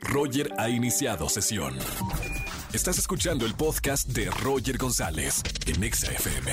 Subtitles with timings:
[0.00, 1.76] Roger ha iniciado sesión.
[2.72, 6.52] Estás escuchando el podcast de Roger González en Exa FM.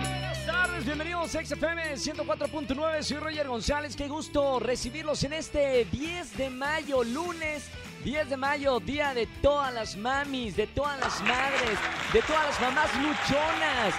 [0.00, 6.36] Buenas tardes, bienvenidos a XFM 104.9, soy Roger González, qué gusto recibirlos en este 10
[6.36, 7.64] de mayo, lunes
[8.04, 11.78] 10 de mayo, día de todas las mamis, de todas las madres,
[12.12, 13.94] de todas las mamás luchonas,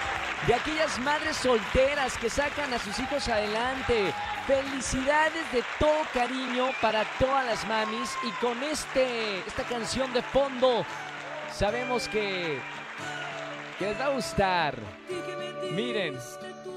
[0.47, 4.13] de aquellas madres solteras que sacan a sus hijos adelante.
[4.45, 10.85] Felicidades de todo cariño para todas las mamis y con este esta canción de fondo
[11.51, 12.59] sabemos que
[13.79, 14.77] les va a gustar.
[15.71, 16.17] Miren,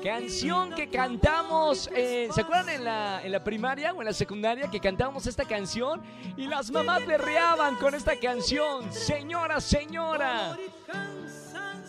[0.03, 4.81] canción que cantamos, ¿se acuerdan en la, en la primaria o en la secundaria que
[4.81, 6.03] cantábamos esta canción?
[6.37, 8.93] Y las mamás berreaban con esta canción.
[8.93, 10.57] Señora, señora.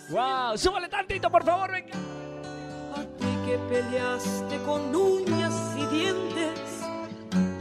[0.10, 1.94] Wow, súbale tantito, por favor, venga.
[2.96, 6.82] A ti que peleaste con uñas y dientes,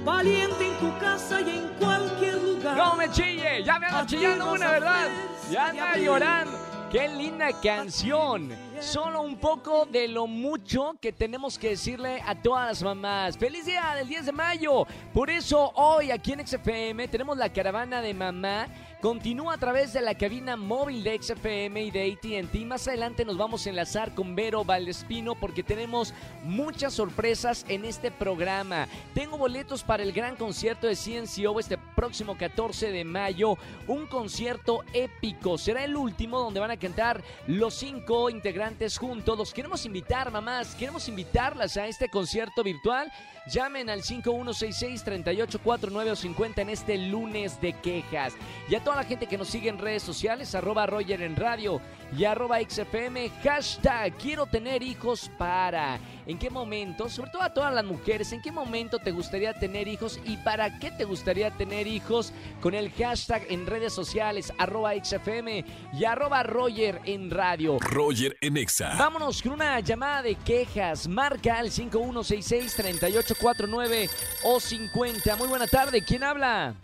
[0.05, 2.77] valiente en tu casa y en cualquier lugar.
[2.77, 5.09] No me chille, ya me ando chillando una, ¿verdad?
[5.51, 6.67] Ya anda llorando.
[6.91, 8.53] Qué linda canción.
[8.79, 13.37] Solo un poco de lo mucho que tenemos que decirle a todas las mamás.
[13.37, 14.87] ¡Feliz día del 10 de mayo!
[15.13, 18.69] Por eso hoy aquí en XFM tenemos la caravana de mamá.
[19.03, 22.55] Continúa a través de la cabina móvil de XFM y de ATT.
[22.65, 28.11] Más adelante nos vamos a enlazar con Vero Valdespino porque tenemos muchas sorpresas en este
[28.11, 28.89] programa.
[29.13, 33.59] Tengo boletos para el gran concierto de CNCO este próximo 14 de mayo.
[33.89, 35.59] Un concierto épico.
[35.59, 39.37] Será el último donde van a cantar los cinco integrantes juntos.
[39.37, 40.77] Los queremos invitar, mamás.
[40.77, 43.11] Queremos invitarlas a este concierto virtual.
[43.49, 48.35] Llamen al 5166-3849 o 50 en este lunes de quejas.
[48.69, 51.81] Y a toda la gente que nos sigue en redes sociales, arroba Roger en radio
[52.17, 56.01] y arroba XFM, hashtag quiero tener hijos para.
[56.27, 57.09] ¿En qué momento?
[57.09, 60.81] Sobre todo a todas las mujeres, ¿en qué momento te gustaría tener hijos y para
[60.81, 62.33] qué te gustaría tener hijos?
[62.61, 67.79] Con el hashtag en redes sociales, arroba XFM y arroba Roger en radio.
[67.81, 68.95] Roger en Exa.
[68.99, 71.07] Vámonos con una llamada de quejas.
[71.09, 74.11] Marca al 5166-3849
[74.45, 75.37] o 50.
[75.37, 76.03] Muy buena tarde.
[76.05, 76.75] ¿Quién habla?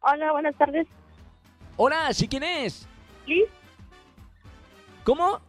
[0.00, 0.86] Hola, buenas tardes.
[1.76, 2.86] Hola, ¿sí quién es?
[3.26, 3.44] Liz,
[5.04, 5.40] ¿Cómo?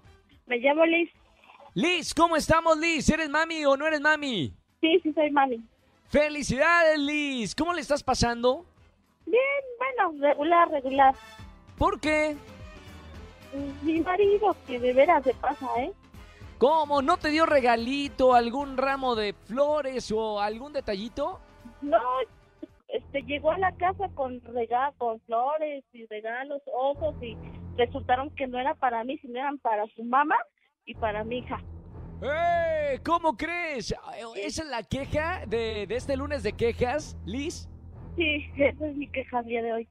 [0.45, 1.09] me llamo Liz.
[1.73, 3.07] Liz, ¿cómo estamos, Liz?
[3.09, 4.53] ¿Eres mami o no eres mami?
[4.81, 5.63] Sí, sí, soy mami.
[6.09, 7.55] Felicidades, Liz.
[7.55, 8.65] ¿Cómo le estás pasando?
[9.27, 11.15] Bien, bueno, regular, regular.
[11.77, 12.35] ¿Por qué?
[13.81, 15.91] Mi marido, que de veras se pasa, ¿eh?
[16.57, 17.01] ¿Cómo?
[17.01, 21.39] ¿No te dio regalito, algún ramo de flores o algún detallito?
[21.81, 21.99] No,
[22.87, 27.37] este, llegó a la casa con regalos, con flores y regalos, ojos y
[27.75, 30.37] resultaron que no era para mí, sino eran para su mamá
[30.85, 31.61] y para mi hija.
[32.23, 32.99] ¡Eh!
[33.05, 33.93] ¿Cómo crees?
[34.35, 37.69] ¿Esa es la queja de, de este lunes de quejas, Liz?
[38.17, 39.87] Sí, esa es mi queja el día de hoy.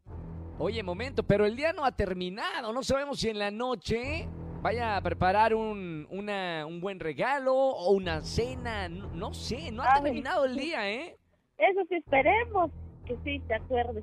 [0.59, 2.73] Oye, momento, pero el día no ha terminado.
[2.73, 4.29] No sabemos si en la noche
[4.63, 8.89] vaya a preparar un, una- un buen regalo o una cena.
[8.89, 11.17] No, no sé, no ha Ay, terminado el día, ¿eh?
[11.59, 12.71] Eso sí, esperemos
[13.07, 14.03] que sí, te acuerdes.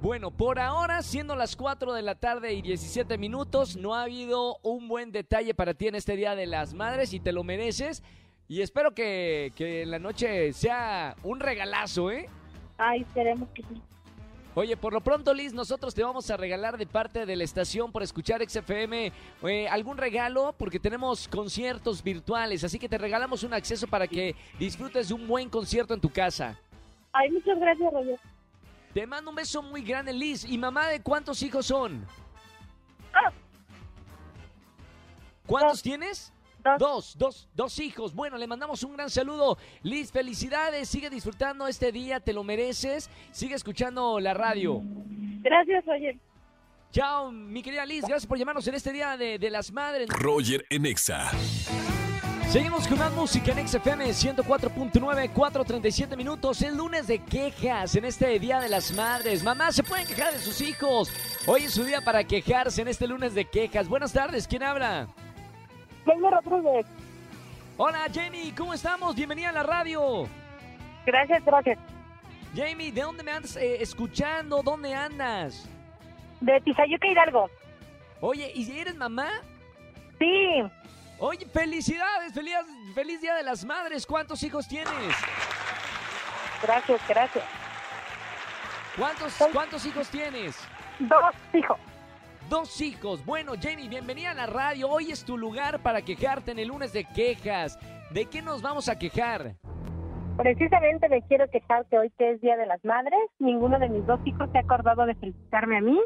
[0.00, 4.58] Bueno, por ahora, siendo las 4 de la tarde y 17 minutos, no ha habido
[4.62, 8.04] un buen detalle para ti en este Día de las Madres y te lo mereces.
[8.46, 12.28] Y espero que, que en la noche sea un regalazo, ¿eh?
[12.78, 13.82] Ay, esperemos que sí.
[14.54, 17.92] Oye, por lo pronto, Liz, nosotros te vamos a regalar de parte de la estación
[17.92, 19.12] por escuchar XFM
[19.44, 24.34] eh, algún regalo porque tenemos conciertos virtuales, así que te regalamos un acceso para que
[24.58, 26.58] disfrutes de un buen concierto en tu casa.
[27.12, 28.18] Ay, muchas gracias, Roger.
[28.94, 30.44] Te mando un beso muy grande, Liz.
[30.44, 32.04] ¿Y mamá de cuántos hijos son?
[33.12, 33.30] Ah.
[35.46, 35.82] ¿Cuántos Dos.
[35.82, 36.32] tienes?
[36.64, 36.78] Dos.
[36.78, 38.14] Dos, dos, dos hijos.
[38.14, 39.58] Bueno, le mandamos un gran saludo.
[39.82, 40.88] Liz, felicidades.
[40.88, 43.08] Sigue disfrutando este día, te lo mereces.
[43.30, 44.80] Sigue escuchando la radio.
[45.42, 46.16] Gracias, Roger.
[46.90, 48.00] Chao, mi querida Liz.
[48.02, 50.08] Gracias por llamarnos en este día de, de las madres.
[50.08, 51.30] Roger en Exa.
[52.48, 56.62] Seguimos con más música en XFM 104.9, 4.37 minutos.
[56.62, 59.44] El lunes de quejas en este Día de las Madres.
[59.44, 61.12] Mamá, se pueden quejar de sus hijos.
[61.46, 63.86] Hoy es su día para quejarse en este lunes de quejas.
[63.86, 65.08] Buenas tardes, ¿quién habla?
[66.06, 66.86] Vengo Rodríguez.
[67.76, 69.14] Hola, Jamie, ¿cómo estamos?
[69.14, 70.28] Bienvenida a la radio.
[71.06, 71.78] Gracias, Roger.
[72.54, 74.62] Jamie, ¿de dónde me andas eh, escuchando?
[74.62, 75.68] ¿Dónde andas?
[76.40, 77.50] De Tizayuca Hidalgo.
[78.20, 79.28] Oye, ¿y eres mamá?
[80.18, 80.62] Sí,
[81.20, 82.54] Oye, felicidades, feliz,
[82.94, 84.06] feliz Día de las Madres.
[84.06, 85.16] ¿Cuántos hijos tienes?
[86.62, 87.44] gracias, gracias.
[88.96, 90.56] ¿Cuántos, cuántos hijos tienes?
[91.00, 91.78] Dos hijos.
[92.48, 93.24] Dos hijos.
[93.26, 94.88] Bueno, Jamie, bienvenida a la radio.
[94.88, 97.78] Hoy es tu lugar para quejarte en el lunes de quejas.
[98.10, 99.56] ¿De qué nos vamos a quejar?
[100.38, 104.06] Precisamente me quiero quejar que hoy que es Día de las Madres, ninguno de mis
[104.06, 106.00] dos hijos se ha acordado de felicitarme a mí.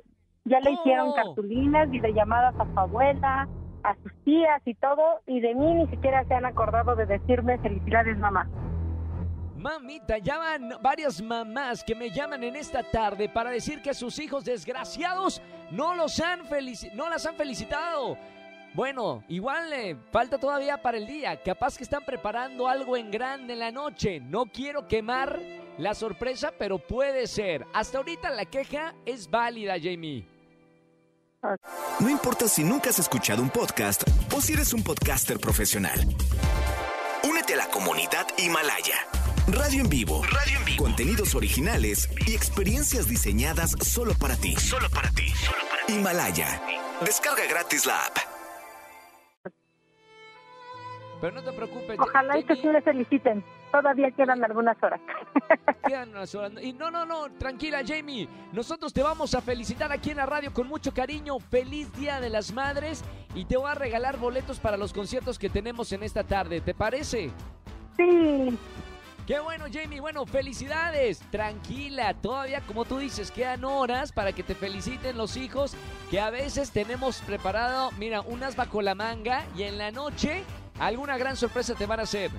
[0.45, 3.49] Ya le hicieron cartulinas, videollamadas a su abuela,
[3.85, 7.59] a sus tías y todo, y de mí ni siquiera se han acordado de decirme
[7.59, 8.49] felicidades mamá.
[9.63, 14.45] Mamita, llaman varias mamás que me llaman en esta tarde para decir que sus hijos
[14.45, 15.41] desgraciados
[15.73, 16.43] no los han
[16.95, 18.17] no las han felicitado.
[18.75, 21.43] Bueno, igual le falta todavía para el día.
[21.43, 24.21] Capaz que están preparando algo en grande en la noche.
[24.21, 25.41] No quiero quemar
[25.79, 27.67] la sorpresa, pero puede ser.
[27.75, 30.27] Hasta ahorita la queja es válida, Jamie.
[32.01, 34.05] No importa si nunca has escuchado un podcast
[34.35, 35.99] o si eres un podcaster profesional.
[37.29, 39.22] Únete a la comunidad Himalaya.
[39.49, 40.23] Radio en vivo.
[40.23, 40.85] Radio en vivo.
[40.85, 44.55] Contenidos originales y experiencias diseñadas solo para ti.
[44.57, 45.29] Solo para ti.
[45.31, 45.93] Solo para ti.
[45.95, 46.63] Himalaya.
[47.05, 48.19] Descarga gratis la app.
[51.21, 51.99] Pero no te preocupes.
[51.99, 53.45] Ojalá y que sí me feliciten.
[53.73, 55.01] Todavía quedan algunas horas.
[55.87, 56.53] Quedan unas horas.
[56.63, 58.29] Y no, no, no, tranquila, Jamie.
[58.53, 61.39] Nosotros te vamos a felicitar aquí en la radio con mucho cariño.
[61.39, 63.03] Feliz Día de las Madres.
[63.35, 66.61] Y te voy a regalar boletos para los conciertos que tenemos en esta tarde.
[66.61, 67.31] ¿Te parece?
[67.97, 68.59] Sí,
[69.27, 70.01] Qué bueno, Jamie.
[70.01, 71.21] Bueno, felicidades.
[71.31, 72.13] Tranquila.
[72.15, 75.75] Todavía, como tú dices, quedan horas para que te feliciten los hijos.
[76.11, 79.45] Que a veces tenemos preparado, mira, unas bajo la manga.
[79.57, 80.43] Y en la noche,
[80.79, 82.31] alguna gran sorpresa te van a hacer.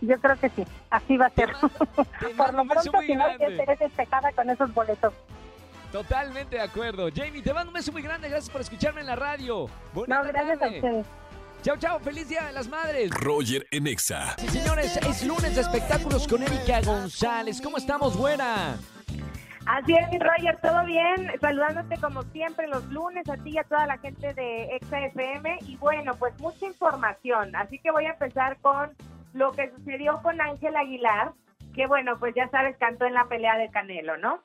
[0.00, 0.64] yo creo que sí.
[0.90, 1.50] Así va a ser.
[2.20, 3.24] Te Por mando lo un beso pronto, muy si no,
[3.78, 5.12] despejada con esos boletos.
[5.92, 7.08] Totalmente de acuerdo.
[7.14, 8.28] Jamie, te mando un beso muy grande.
[8.28, 9.68] Gracias por escucharme en la radio.
[9.94, 11.06] No, gracias a ustedes.
[11.64, 11.98] Chao, chao.
[11.98, 13.10] Feliz Día de las Madres.
[13.10, 14.36] Roger en Exa.
[14.36, 17.58] Sí, señores, es lunes de espectáculos con Erika González.
[17.62, 18.76] ¿Cómo estamos, buena?
[19.64, 23.64] Así es, mi Roger, todo bien, saludándote como siempre los lunes a ti y a
[23.64, 28.10] toda la gente de Exa FM y bueno, pues mucha información, así que voy a
[28.10, 28.90] empezar con
[29.32, 31.32] lo que sucedió con Ángel Aguilar,
[31.74, 34.42] que bueno, pues ya sabes, cantó en la pelea de Canelo, ¿no?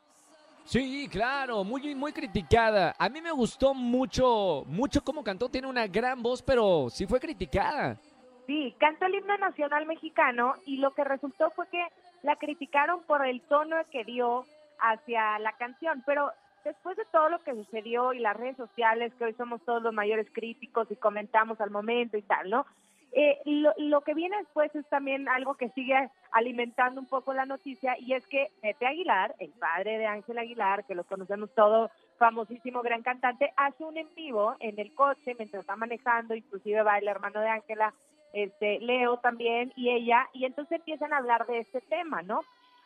[0.63, 2.95] Sí, claro, muy, muy criticada.
[3.00, 5.50] A mí me gustó mucho, mucho cómo cantó.
[5.50, 7.97] Tiene una gran voz, pero sí fue criticada.
[8.45, 11.83] Sí, cantó el himno nacional mexicano y lo que resultó fue que
[12.23, 14.45] la criticaron por el tono que dio
[14.79, 16.31] hacia la canción, pero
[16.63, 19.94] después de todo lo que sucedió y las redes sociales, que hoy somos todos los
[19.94, 22.65] mayores críticos y comentamos al momento y tal, ¿no?
[23.11, 27.45] Eh, lo, lo que viene después es también algo que sigue alimentando un poco la
[27.45, 31.89] noticia y es que Pepe Aguilar, el padre de Ángel Aguilar, que lo conocemos todo,
[32.17, 37.00] famosísimo gran cantante, hace un en vivo en el coche mientras está manejando, inclusive va
[37.00, 37.94] el hermano de Ángela,
[38.33, 42.41] este Leo también y ella, y entonces empiezan a hablar de este tema, ¿no?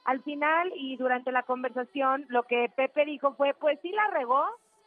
[0.05, 4.45] Al final y durante la conversación, lo que Pepe dijo fue, pues sí la regó,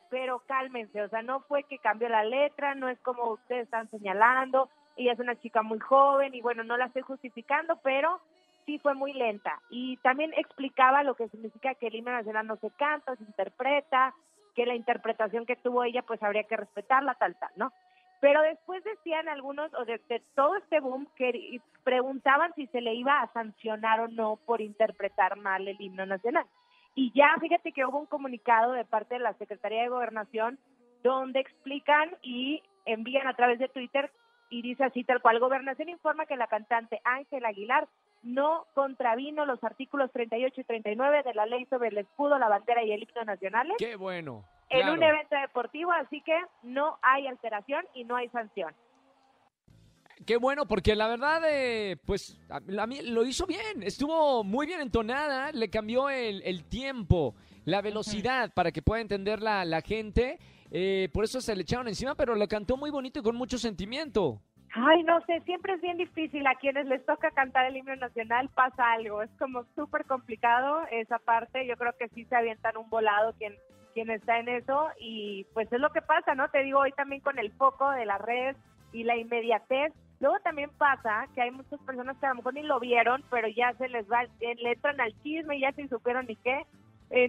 [0.08, 3.90] pero cálmense, o sea, no fue que cambió la letra, no es como ustedes están
[3.90, 8.20] señalando, ella es una chica muy joven y bueno, no la estoy justificando, pero
[8.64, 9.60] sí fue muy lenta.
[9.70, 14.14] Y también explicaba lo que significa que el himno nacional no se canta, se interpreta,
[14.54, 17.72] que la interpretación que tuvo ella pues habría que respetarla, tal, tal, ¿no?
[18.20, 20.00] Pero después decían algunos, o de,
[20.34, 25.36] todo este boom, que preguntaban si se le iba a sancionar o no por interpretar
[25.36, 26.46] mal el himno nacional.
[26.94, 30.58] Y ya, fíjate que hubo un comunicado de parte de la Secretaría de Gobernación
[31.02, 34.10] donde explican y envían a través de Twitter
[34.50, 37.88] y dice así tal cual, Gobernación informa que la cantante Ángela Aguilar
[38.22, 42.82] no contravino los artículos 38 y 39 de la ley sobre el escudo, la bandera
[42.84, 44.44] y el himno nacionales Qué bueno.
[44.68, 44.94] en claro.
[44.94, 48.74] un evento deportivo, así que no hay alteración y no hay sanción.
[50.24, 53.82] Qué bueno, porque la verdad, eh, pues, a, a mí lo hizo bien.
[53.82, 59.42] Estuvo muy bien entonada, le cambió el, el tiempo, la velocidad para que pueda entender
[59.42, 60.38] la, la gente.
[60.78, 63.56] Eh, por eso se le echaron encima, pero lo cantó muy bonito y con mucho
[63.56, 64.42] sentimiento.
[64.74, 66.46] Ay, no sé, siempre es bien difícil.
[66.46, 69.22] A quienes les toca cantar el himno nacional pasa algo.
[69.22, 71.66] Es como súper complicado esa parte.
[71.66, 73.54] Yo creo que sí se avientan un volado quien,
[73.94, 74.90] quien está en eso.
[75.00, 76.50] Y pues es lo que pasa, ¿no?
[76.50, 78.54] Te digo hoy también con el foco de la red
[78.92, 79.94] y la inmediatez.
[80.20, 83.48] Luego también pasa que hay muchas personas que a lo mejor ni lo vieron, pero
[83.48, 86.66] ya se les va, eh, le entran al chisme y ya sin supieron ni qué.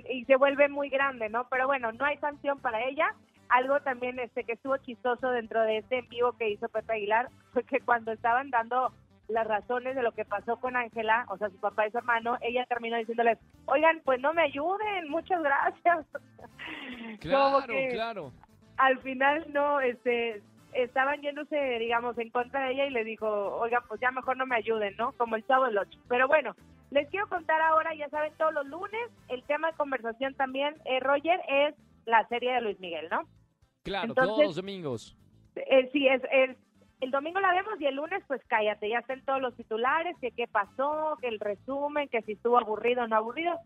[0.09, 1.47] y se vuelve muy grande, ¿no?
[1.49, 3.15] Pero bueno, no hay sanción para ella.
[3.49, 7.29] Algo también este que estuvo chistoso dentro de este en vivo que hizo Pepe Aguilar
[7.53, 8.91] fue que cuando estaban dando
[9.27, 12.37] las razones de lo que pasó con Ángela, o sea, su papá y su hermano,
[12.41, 16.05] ella terminó diciéndoles, oigan, pues no me ayuden, muchas gracias.
[17.19, 18.31] Claro, claro.
[18.75, 20.41] Al final no, este,
[20.73, 24.45] estaban yéndose, digamos, en contra de ella y le dijo, oigan, pues ya mejor no
[24.45, 25.13] me ayuden, ¿no?
[25.13, 25.97] Como el chavo del ocho.
[26.07, 26.55] Pero bueno,
[26.91, 30.99] les quiero contar ahora, ya saben, todos los lunes, el tema de conversación también, eh,
[30.99, 31.75] Roger, es
[32.05, 33.23] la serie de Luis Miguel, ¿no?
[33.87, 35.17] Claro, Entonces- todos los domingos.
[35.55, 36.55] Eh, sí, es, es
[36.99, 40.31] el domingo la vemos y el lunes pues cállate, ya están todos los titulares, que
[40.31, 43.57] qué pasó, que el resumen, que si estuvo aburrido o no aburrido.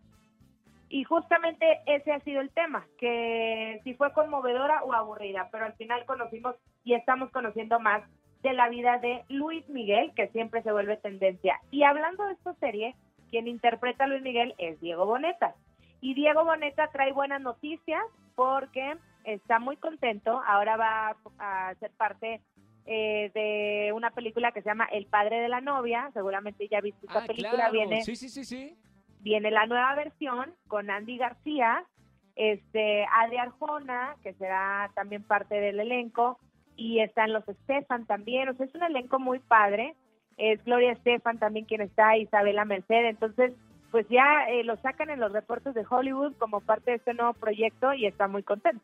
[0.88, 5.72] Y justamente ese ha sido el tema, que si fue conmovedora o aburrida, pero al
[5.74, 8.02] final conocimos y estamos conociendo más
[8.42, 11.58] de la vida de Luis Miguel, que siempre se vuelve tendencia.
[11.70, 12.94] Y hablando de esta serie,
[13.30, 15.54] quien interpreta a Luis Miguel es Diego Boneta.
[16.02, 18.02] Y Diego Boneta trae buenas noticias
[18.34, 22.40] porque está muy contento, ahora va a ser parte
[22.86, 27.06] eh, de una película que se llama El padre de la novia, seguramente ya viste
[27.06, 27.72] esta Ah, película, claro.
[27.72, 28.76] viene Sí, sí, sí, sí.
[29.20, 31.84] viene la nueva versión con Andy García,
[32.34, 36.38] este Adri Arjona, que será también parte del elenco,
[36.76, 39.94] y están los Estefan también, o sea, es un elenco muy padre,
[40.38, 43.52] es Gloria Estefan también quien está, Isabela Merced, entonces
[43.90, 47.34] pues ya eh, lo sacan en los reportes de Hollywood como parte de este nuevo
[47.34, 48.82] proyecto y está muy contento.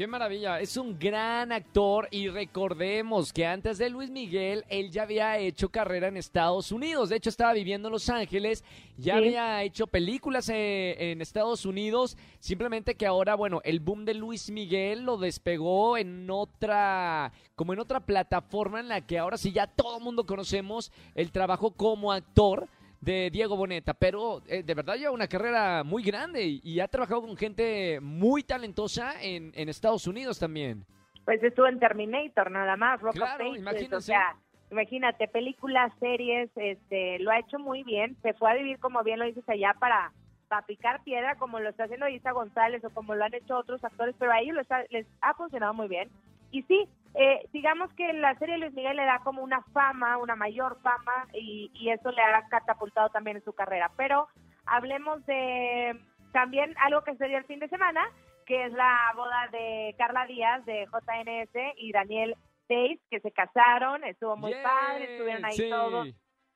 [0.00, 5.02] Qué maravilla, es un gran actor y recordemos que antes de Luis Miguel, él ya
[5.02, 8.64] había hecho carrera en Estados Unidos, de hecho estaba viviendo en Los Ángeles,
[8.96, 9.18] ya Sí.
[9.18, 14.50] había hecho películas eh, en Estados Unidos, simplemente que ahora, bueno, el boom de Luis
[14.50, 19.66] Miguel lo despegó en otra, como en otra plataforma en la que ahora sí ya
[19.66, 24.96] todo el mundo conocemos el trabajo como actor de Diego Boneta, pero eh, de verdad
[24.96, 29.68] lleva una carrera muy grande y, y ha trabajado con gente muy talentosa en, en
[29.68, 30.84] Estados Unidos también.
[31.24, 33.96] Pues estuvo en Terminator nada más, Rock of Claro, Ages, imagínense.
[33.96, 34.36] o sea,
[34.70, 39.18] imagínate, películas, series, este, lo ha hecho muy bien, se fue a vivir como bien
[39.18, 40.12] lo dices allá para,
[40.48, 43.82] para picar piedra como lo está haciendo Isa González o como lo han hecho otros
[43.84, 46.08] actores, pero a ellos les ha, les ha funcionado muy bien.
[46.50, 50.36] Y sí, eh, digamos que la serie Luis Miguel le da como una fama, una
[50.36, 53.90] mayor fama y, y eso le ha catapultado también en su carrera.
[53.96, 54.28] Pero
[54.66, 55.98] hablemos de
[56.32, 58.02] también algo que se dio el fin de semana,
[58.46, 62.36] que es la boda de Carla Díaz de JNS y Daniel
[62.68, 65.70] Days, que se casaron, estuvo muy padre, estuvieron ahí sí.
[65.70, 66.08] todos,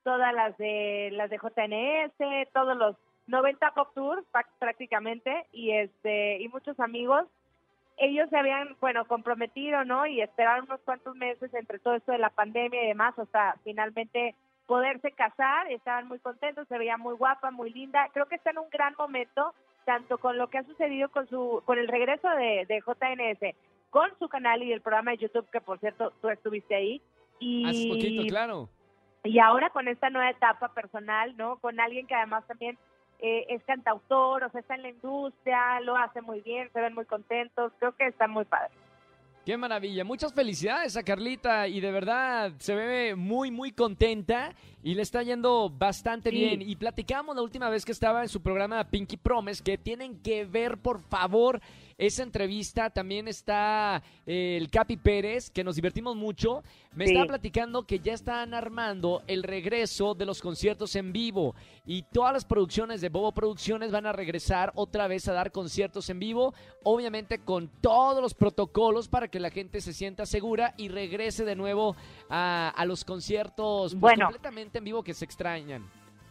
[0.05, 2.97] todas las de las de JNS, todos los
[3.27, 4.25] 90 pop tours
[4.59, 7.27] prácticamente y este y muchos amigos
[7.97, 10.07] ellos se habían, bueno, comprometido, ¿no?
[10.07, 14.35] Y esperaron unos cuantos meses entre todo esto de la pandemia y demás, hasta finalmente
[14.67, 18.09] poderse casar, estaban muy contentos, se veía muy guapa, muy linda.
[18.13, 21.63] Creo que está en un gran momento, tanto con lo que ha sucedido con su
[21.65, 23.57] con el regreso de, de JNS,
[23.91, 27.03] con su canal y el programa de YouTube, que por cierto tú estuviste ahí.
[27.39, 28.69] Y, Hace poquito, claro.
[29.25, 31.59] y ahora con esta nueva etapa personal, ¿no?
[31.59, 32.79] Con alguien que además también
[33.21, 36.95] eh, es cantautor, o sea, está en la industria, lo hace muy bien, se ven
[36.95, 38.71] muy contentos, creo que está muy padre.
[39.45, 40.05] Qué maravilla.
[40.05, 45.23] Muchas felicidades a Carlita y de verdad se ve muy, muy contenta y le está
[45.25, 46.37] yendo bastante Sí.
[46.37, 46.63] bien.
[46.63, 50.45] Y platicamos la última vez que estaba en su programa Pinky Promise que tienen que
[50.45, 51.61] ver, por favor,
[51.97, 52.91] esa entrevista.
[52.91, 56.63] También está eh, el Capi Pérez, que nos divertimos mucho.
[56.93, 57.13] Me Sí.
[57.13, 61.55] estaba platicando que ya están armando el regreso de los conciertos en vivo
[61.87, 66.09] y todas las producciones de Bobo Producciones van a regresar otra vez a dar conciertos
[66.11, 70.89] en vivo, obviamente con todos los protocolos para que la gente se sienta segura y
[70.89, 71.97] regrese de nuevo
[72.29, 74.27] a, a los conciertos pues, Bueno.
[74.27, 75.83] completamente en vivo que se extrañan.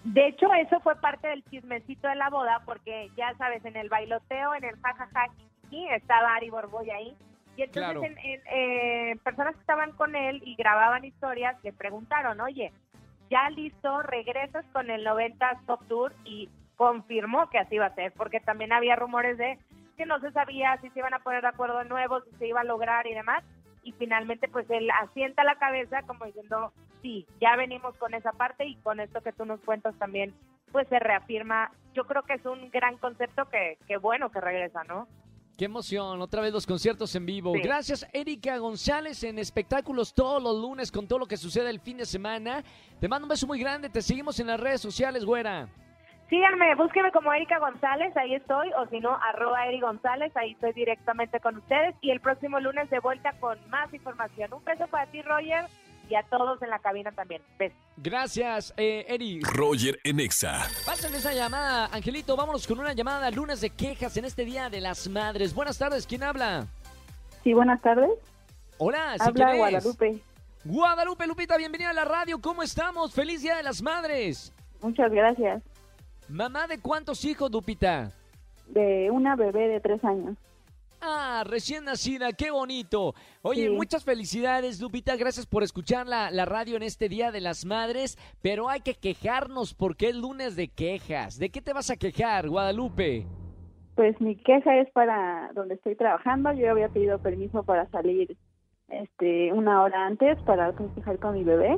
[0.03, 3.89] De hecho, eso fue parte del chismecito de la boda, porque ya sabes, en el
[3.89, 5.27] bailoteo, en el jajaja,
[5.71, 7.15] estaba Ari Borboy ahí.
[7.55, 8.03] Y entonces, Claro.
[8.03, 12.71] en, en, eh, personas que estaban con él y grababan historias le preguntaron, oye,
[13.29, 18.11] ya listo, regresas con el 90 Top Tour y confirmó que así iba a ser,
[18.13, 19.57] porque también había rumores de
[19.97, 22.47] que no se sabía si se iban a poner de acuerdo de nuevo, si se
[22.47, 23.43] iba a lograr y demás.
[23.83, 26.71] Y finalmente, pues él asienta la cabeza como diciendo,
[27.01, 30.33] sí, ya venimos con esa parte y con esto que tú nos cuentas también,
[30.71, 31.71] pues se reafirma.
[31.93, 35.07] Yo creo que es un gran concepto que, que bueno que regresa, ¿no?
[35.57, 37.53] Qué emoción, otra vez los conciertos en vivo.
[37.53, 37.61] Sí.
[37.61, 41.97] Gracias, Erika González, en espectáculos todos los lunes con todo lo que sucede el fin
[41.97, 42.63] de semana.
[42.99, 45.69] Te mando un beso muy grande, te seguimos en las redes sociales, güera.
[46.29, 50.73] Síganme, búsqueme como Erika González, ahí estoy, o si no, arroba Eri González, ahí estoy
[50.73, 51.95] directamente con ustedes.
[52.01, 54.53] Y el próximo lunes de vuelta con más información.
[54.53, 55.65] Un beso para ti, Roger,
[56.09, 57.41] y a todos en la cabina también.
[57.59, 57.77] Besos.
[57.97, 59.41] Gracias, eh, Eri.
[59.41, 60.65] Roger en Exa.
[60.85, 62.35] Pasen esa llamada, Angelito.
[62.35, 65.53] Vámonos con una llamada lunes de quejas en este Día de las Madres.
[65.53, 66.65] Buenas tardes, ¿quién habla?
[67.43, 68.09] Sí, buenas tardes.
[68.77, 69.55] Hola, ¿sí Habla?
[69.55, 70.21] Guadalupe.
[70.65, 72.39] Guadalupe, Lupita, bienvenida a la radio.
[72.39, 73.13] ¿Cómo estamos?
[73.13, 74.53] Feliz Día de las Madres.
[74.81, 75.61] Muchas gracias.
[76.29, 78.11] Mamá de cuántos hijos, Lupita?
[78.67, 80.37] De una bebé de tres años.
[81.05, 83.13] Ah, recién nacida, qué bonito.
[83.41, 83.69] Oye, Sí.
[83.69, 85.17] muchas felicidades, Lupita.
[85.17, 88.17] Gracias por escuchar la, la radio en este Día de las Madres.
[88.41, 91.37] Pero hay que quejarnos porque es lunes de quejas.
[91.37, 93.27] ¿De qué te vas a quejar, Guadalupe?
[93.95, 96.53] Pues mi queja es para donde estoy trabajando.
[96.53, 98.37] Yo había pedido permiso para salir
[98.87, 101.77] este, una hora antes para festejar con mi bebé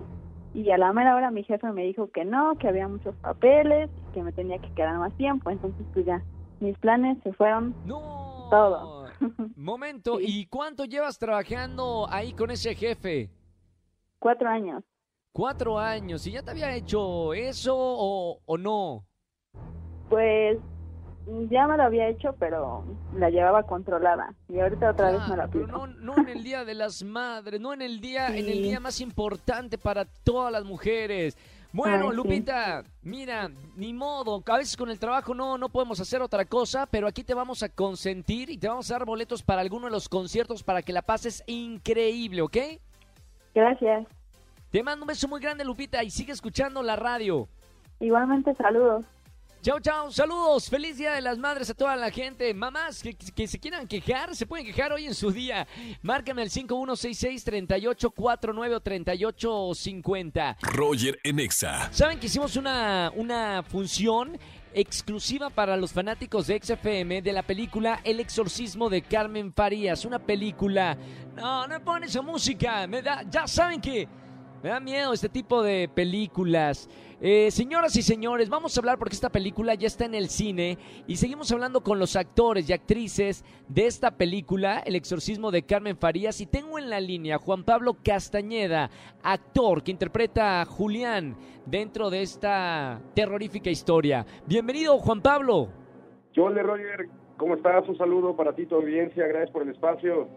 [0.56, 3.90] y a la mera hora mi jefe me dijo que no, que había muchos papeles,
[4.14, 6.24] que me tenía que quedar más tiempo, entonces pues ya,
[6.62, 8.48] mis planes se fueron No.
[8.50, 9.06] todo.
[9.56, 10.26] Momento, Sí.
[10.28, 13.30] ¿y cuánto llevas trabajando ahí con ese jefe?
[14.20, 14.84] Cuatro años.
[15.34, 16.26] Cuatro años.
[16.26, 19.06] ¿Y ya te había hecho eso o, o no?
[20.10, 20.58] Pues
[21.50, 22.84] ya me lo había hecho, pero
[23.16, 25.88] la llevaba controlada y ahorita otra vez me la Claro, pero aplico.
[25.88, 28.80] no, no en el Día de las Madres, no en el día, en el día
[28.80, 31.38] más importante para todas las mujeres.
[31.72, 32.16] Bueno, Ay, sí.
[32.16, 36.86] Lupita, mira, ni modo, a veces con el trabajo no, no podemos hacer otra cosa,
[36.86, 39.92] pero aquí te vamos a consentir y te vamos a dar boletos para alguno de
[39.92, 42.58] los conciertos para que la pases increíble, ¿ok?
[43.54, 44.08] Gracias.
[44.72, 47.48] Te mando un beso muy grande, Lupita, y sigue escuchando la radio.
[48.00, 49.06] Igualmente saludos.
[49.66, 52.54] Chao, chao, saludos, feliz Día de las Madres a toda la gente.
[52.54, 55.68] Mamás que, que se quieran quejar, se pueden quejar hoy en su día.
[56.04, 60.58] Márcame al 5166-3849 o 3850.
[60.62, 61.92] Roger en Exa.
[61.92, 64.38] ¿Saben que hicimos una, una función
[64.72, 70.06] exclusiva para los fanáticos de XFM de la película El exorcismo de Carmen Farías?
[70.06, 70.96] Una película...
[71.36, 73.24] No, no ponen esa música, me da...
[73.28, 74.08] Ya saben que...
[74.66, 76.90] Me da miedo este tipo de películas.
[77.22, 80.80] Eh, señoras y señores, vamos a hablar porque esta película ya está en el cine
[81.06, 85.96] y seguimos hablando con los actores y actrices de esta película, El exorcismo de Carmen
[85.98, 86.42] Farías.
[86.42, 88.90] Y tengo en la línea a Juan Pablo Castañeda,
[89.22, 91.36] actor que interpreta a Julián
[91.68, 94.26] dentro de esta terrorífica historia.
[94.48, 95.70] Bienvenido, Juan Pablo.
[96.34, 97.08] Yo, Roger,
[97.38, 97.88] ¿cómo estás?
[97.88, 99.28] Un saludo para ti, tu audiencia.
[99.28, 100.28] Gracias por el espacio.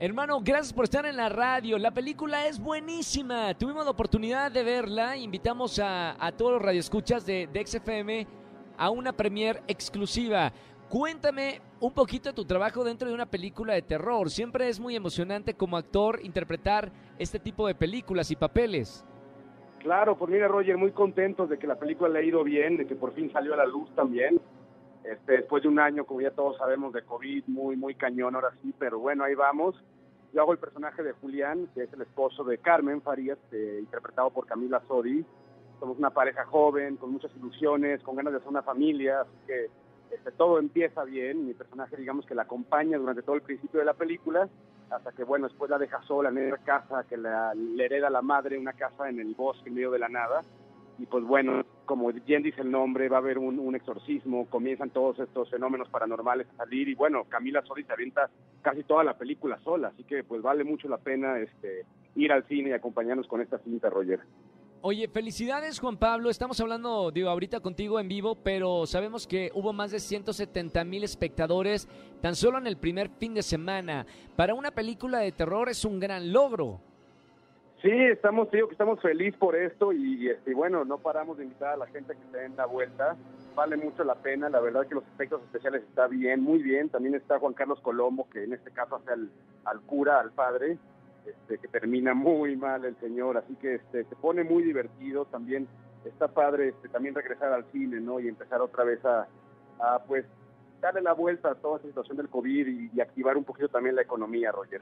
[0.00, 1.78] Hermano, gracias por estar en la radio.
[1.78, 3.54] La película es buenísima.
[3.54, 5.16] Tuvimos la oportunidad de verla.
[5.16, 8.26] Invitamos a, a todos los radioescuchas de, de XFM
[8.76, 10.52] a una premier exclusiva.
[10.88, 14.30] Cuéntame un poquito de tu trabajo dentro de una película de terror.
[14.30, 19.04] Siempre es muy emocionante como actor interpretar este tipo de películas y papeles.
[19.78, 22.86] Claro, pues mira, Roger, muy contentos de que la película le ha ido bien, de
[22.86, 24.40] que por fin salió a la luz también.
[25.04, 28.52] Este, después de un año, como ya todos sabemos, de COVID, muy, muy cañón ahora
[28.62, 29.76] sí, pero bueno, ahí vamos.
[30.32, 34.30] Yo hago el personaje de Julián, que es el esposo de Carmen Farías, eh, interpretado
[34.30, 35.24] por Camila Sodi.
[35.78, 39.70] Somos una pareja joven, con muchas ilusiones, con ganas de hacer una familia, así que
[40.10, 41.46] este, todo empieza bien.
[41.46, 44.48] Mi personaje, digamos que la acompaña durante todo el principio de la película,
[44.90, 48.22] hasta que, bueno, después la deja sola en esa casa que la, le hereda la
[48.22, 50.40] madre, una casa en el bosque, en medio de la nada.
[50.98, 54.90] Y pues bueno, como bien dice el nombre, va a haber un, un exorcismo, comienzan
[54.90, 58.30] todos estos fenómenos paranormales a salir y bueno, Camila Sodi se avienta
[58.62, 61.84] casi toda la película sola, así que pues vale mucho la pena este,
[62.16, 64.20] ir al cine y acompañarnos con esta cinta, Roger.
[64.86, 66.28] Oye, felicidades Juan Pablo.
[66.28, 71.04] Estamos hablando, digo, ahorita contigo en vivo, pero sabemos que hubo más de 170 mil
[71.04, 71.88] espectadores
[72.20, 74.04] tan solo en el primer fin de semana.
[74.36, 76.82] Para una película de terror es un gran logro.
[77.84, 81.44] Sí, estamos, digo que estamos felices por esto y, este, y bueno, no paramos de
[81.44, 83.14] invitar a la gente que se den la vuelta.
[83.54, 86.88] Vale mucho la pena, la verdad que los efectos especiales está bien, muy bien.
[86.88, 90.78] También está Juan Carlos Colombo, que en este caso hace al, cura, al padre,
[91.26, 95.26] este, que termina muy mal el señor, así que este, se pone muy divertido.
[95.26, 95.68] También
[96.06, 98.18] está padre este, también regresar al cine, ¿no?
[98.18, 99.28] Y empezar otra vez a,
[99.78, 100.24] a pues,
[100.80, 103.94] darle la vuelta a toda esta situación del COVID y, y activar un poquito también
[103.94, 104.80] la economía, Roger.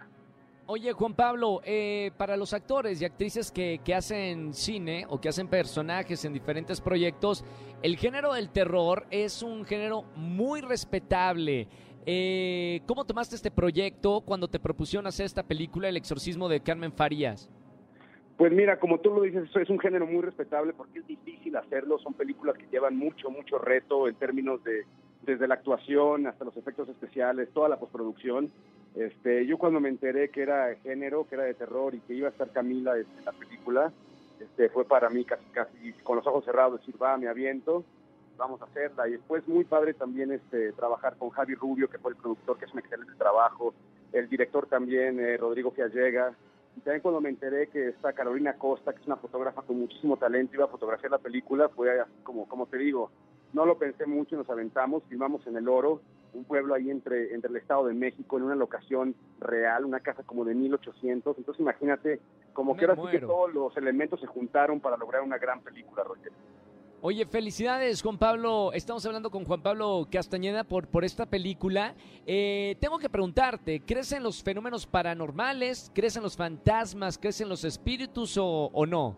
[0.67, 5.29] Oye, Juan Pablo, eh, para los actores y actrices que, que hacen cine o que
[5.29, 7.45] hacen personajes en diferentes proyectos,
[7.83, 11.67] el género del terror es un género muy respetable.
[12.07, 16.93] Eh, ¿Cómo tomaste este proyecto cuando te propusieron hacer esta película, El exorcismo de Carmen
[16.93, 17.51] Farías?
[18.37, 21.99] Pues mira, como tú lo dices, es un género muy respetable porque es difícil hacerlo.
[21.99, 24.85] Son películas que llevan mucho, mucho reto en términos de
[25.23, 28.51] desde la actuación hasta los efectos especiales, toda la postproducción.
[28.95, 32.29] Este, yo cuando me enteré que era género, que era de terror y que iba
[32.29, 33.93] a estar Camila en la película,
[34.39, 37.85] este, fue para mí casi, casi con los ojos cerrados decir, va, me aviento,
[38.37, 39.09] vamos a hacerla.
[39.09, 42.67] Y después muy padre también este, trabajar con Javi Rubio, que fue el productor, que
[42.67, 43.75] es un excelente trabajo,
[44.13, 46.35] el director también, eh, Rodrigo Fiallega.
[46.77, 50.17] Y también cuando me enteré que está Carolina Costa, que es una fotógrafa con muchísimo
[50.17, 53.11] talento, iba a fotografiar la película, fue así como, como te digo,
[53.53, 56.01] no lo pensé mucho, nos aventamos, filmamos en El Oro,
[56.33, 60.23] un pueblo ahí entre, entre el Estado de México, en una locación real, una casa
[60.23, 61.39] como de 1800.
[61.39, 62.21] Entonces imagínate,
[62.53, 65.61] como Me que ahora sí que todos los elementos se juntaron para lograr una gran
[65.61, 66.33] película, Roger.
[67.05, 68.73] Oye, felicidades, Juan Pablo.
[68.73, 71.97] Estamos hablando con Juan Pablo Castañeda por, por esta película.
[72.27, 75.91] Eh, tengo que preguntarte, ¿crees en los fenómenos paranormales?
[75.93, 77.19] ¿Crees en los fantasmas?
[77.19, 79.17] ¿Crees en los espíritus o, o no?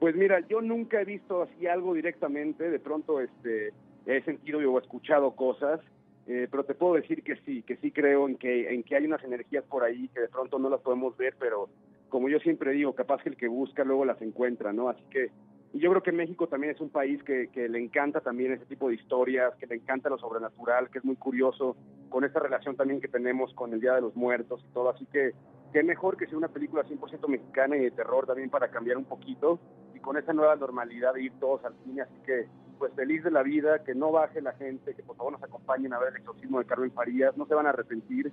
[0.00, 3.74] Pues mira, yo nunca he visto así algo directamente, de pronto este,
[4.06, 5.80] he sentido o escuchado cosas,
[6.26, 9.04] Eh, pero te puedo decir que sí, que sí creo en que, en que hay
[9.04, 11.68] unas energías por ahí que de pronto no las podemos ver, pero
[12.08, 14.88] como yo siempre digo, capaz que el que busca luego las encuentra, ¿no?
[14.88, 15.30] Así que
[15.74, 18.88] yo creo que México también es un país que, que, le encanta también ese tipo
[18.88, 21.76] de historias, que le encanta lo sobrenatural, que es muy curioso
[22.10, 24.90] con esta relación también que tenemos con el Día de los Muertos y todo.
[24.90, 25.32] Así que
[25.72, 29.06] qué mejor que sea una película 100% mexicana y de terror también para cambiar un
[29.06, 29.58] poquito
[29.94, 32.02] y con esa nueva normalidad de ir todos al cine.
[32.02, 32.46] Así que
[32.82, 35.92] pues feliz de la vida, que no baje la gente, que por favor nos acompañen
[35.92, 38.32] a ver el exorcismo de Carmen Farías, no se van a arrepentir.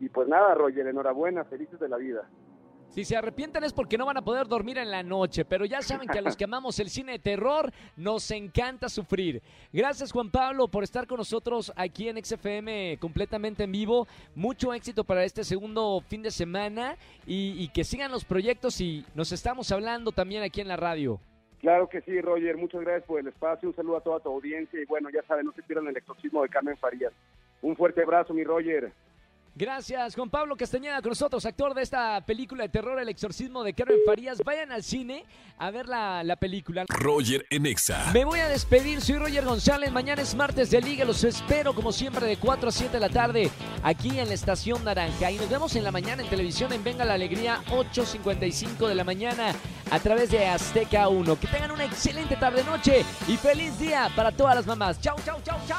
[0.00, 2.28] Y pues nada, Roger, enhorabuena, felices de la vida.
[2.90, 5.80] Si se arrepienten es porque no van a poder dormir en la noche, pero ya
[5.80, 9.42] saben que a los que amamos el cine de terror nos encanta sufrir.
[9.72, 14.06] Gracias Juan Pablo por estar con nosotros aquí en XFM completamente en vivo.
[14.34, 19.06] Mucho éxito para este segundo fin de semana y, y que sigan los proyectos y
[19.14, 21.18] nos estamos hablando también aquí en la radio.
[21.60, 22.56] Claro que sí, Roger.
[22.56, 23.68] Muchas gracias por el espacio.
[23.68, 24.80] Un saludo a toda tu audiencia.
[24.80, 27.12] Y bueno, ya saben, no se pierdan el exorcismo de Carmen Farías.
[27.62, 28.92] Un fuerte abrazo, mi Roger.
[29.58, 33.72] Gracias, Juan Pablo Castañeda con nosotros, actor de esta película de terror, El exorcismo de
[33.72, 34.42] Carmen Farías.
[34.44, 35.24] Vayan al cine
[35.56, 36.84] a ver la, la película.
[36.90, 38.10] Roger Enexa.
[38.12, 39.90] Me voy a despedir, soy Roger González.
[39.90, 43.08] Mañana es martes de Liga, los espero como siempre de 4 a 7 de la
[43.08, 43.50] tarde
[43.82, 45.30] aquí en la Estación Naranja.
[45.30, 49.04] Y nos vemos en la mañana en televisión en Venga la Alegría, 8.55 de la
[49.04, 49.54] mañana
[49.90, 51.40] a través de Azteca 1.
[51.40, 55.00] Que tengan una excelente tarde-noche y feliz día para todas las mamás.
[55.00, 55.78] Chau, chau, chau, chau.